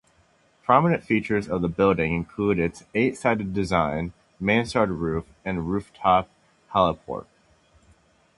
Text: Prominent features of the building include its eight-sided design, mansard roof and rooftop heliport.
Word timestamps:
Prominent 0.63 1.03
features 1.03 1.47
of 1.47 1.61
the 1.61 1.67
building 1.69 2.11
include 2.15 2.57
its 2.57 2.85
eight-sided 2.95 3.53
design, 3.53 4.13
mansard 4.39 4.89
roof 4.89 5.25
and 5.45 5.69
rooftop 5.71 6.27
heliport. 6.73 7.27